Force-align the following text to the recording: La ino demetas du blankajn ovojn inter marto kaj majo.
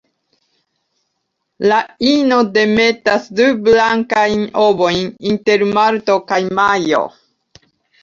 La 1.71 1.77
ino 2.13 2.39
demetas 2.57 3.29
du 3.41 3.47
blankajn 3.69 4.43
ovojn 4.65 5.15
inter 5.37 5.71
marto 5.79 6.21
kaj 6.33 6.45
majo. 6.63 7.09